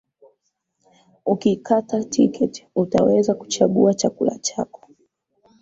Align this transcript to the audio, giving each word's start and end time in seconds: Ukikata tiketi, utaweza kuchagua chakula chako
Ukikata 1.25 2.03
tiketi, 2.03 2.67
utaweza 2.75 3.35
kuchagua 3.35 3.93
chakula 3.93 4.39
chako 4.39 4.81